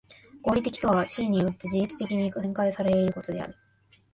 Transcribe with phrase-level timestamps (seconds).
[0.41, 3.55] 合理的とは思惟によって自律的に展開され得ることである。